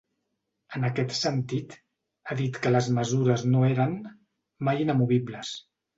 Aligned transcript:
En 0.77 0.85
aquest 0.87 1.11
sentit, 1.17 1.75
ha 2.31 2.37
dit 2.39 2.57
que 2.63 2.71
les 2.73 2.89
mesures 2.97 3.45
no 3.53 3.63
eren 3.69 3.95
“mai 4.69 4.83
inamovibles”. 4.87 5.53